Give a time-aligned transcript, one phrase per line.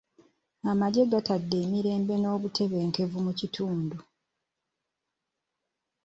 [0.71, 3.97] Amagye gaatadde emirembe n'obutebenkevu mu kitundu.